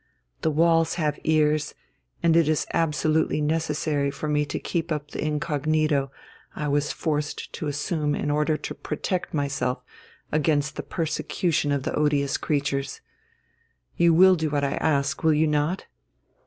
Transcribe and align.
"The 0.41 0.49
walls 0.49 0.95
have 0.95 1.19
ears, 1.25 1.75
and 2.23 2.35
it 2.35 2.49
is 2.49 2.65
absolutely 2.73 3.39
necessary 3.39 4.09
for 4.09 4.27
me 4.27 4.45
to 4.45 4.57
keep 4.57 4.91
up 4.91 5.11
the 5.11 5.23
incognito 5.23 6.11
I 6.55 6.69
was 6.69 6.91
forced 6.91 7.53
to 7.53 7.67
assume 7.67 8.15
in 8.15 8.31
order 8.31 8.57
to 8.57 8.73
protect 8.73 9.31
myself 9.31 9.83
against 10.31 10.75
the 10.75 10.81
persecution 10.81 11.71
of 11.71 11.83
the 11.83 11.93
odious 11.93 12.37
creatures. 12.37 13.01
You 13.95 14.11
will 14.15 14.35
do 14.35 14.49
what 14.49 14.63
I 14.63 14.73
ask, 14.77 15.21
will 15.21 15.35
you 15.35 15.45
not? 15.45 15.85